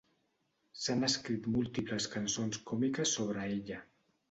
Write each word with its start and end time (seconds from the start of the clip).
S'han 0.83 1.07
escrit 1.07 1.51
múltiples 1.57 2.09
cançons 2.15 2.59
còmiques 2.73 3.17
sobre 3.21 3.47
ella. 3.61 3.81